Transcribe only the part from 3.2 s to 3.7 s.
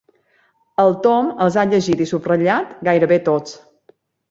tots.